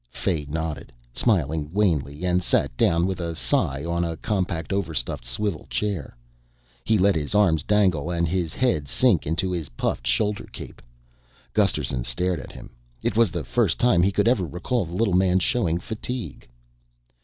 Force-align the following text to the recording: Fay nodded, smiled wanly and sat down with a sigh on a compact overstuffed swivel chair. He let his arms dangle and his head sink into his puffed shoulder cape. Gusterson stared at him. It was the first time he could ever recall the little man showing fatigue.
Fay 0.09 0.45
nodded, 0.49 0.91
smiled 1.13 1.49
wanly 1.71 2.25
and 2.25 2.41
sat 2.41 2.75
down 2.75 3.05
with 3.05 3.19
a 3.19 3.35
sigh 3.35 3.85
on 3.85 4.03
a 4.03 4.17
compact 4.17 4.73
overstuffed 4.73 5.23
swivel 5.23 5.67
chair. 5.69 6.17
He 6.83 6.97
let 6.97 7.13
his 7.13 7.35
arms 7.35 7.61
dangle 7.61 8.09
and 8.09 8.27
his 8.27 8.51
head 8.51 8.87
sink 8.87 9.27
into 9.27 9.51
his 9.51 9.69
puffed 9.69 10.07
shoulder 10.07 10.49
cape. 10.51 10.81
Gusterson 11.53 12.03
stared 12.03 12.39
at 12.39 12.51
him. 12.51 12.71
It 13.03 13.15
was 13.15 13.29
the 13.29 13.43
first 13.43 13.77
time 13.77 14.01
he 14.01 14.11
could 14.11 14.27
ever 14.27 14.43
recall 14.47 14.85
the 14.85 14.95
little 14.95 15.13
man 15.13 15.37
showing 15.37 15.79
fatigue. 15.79 16.49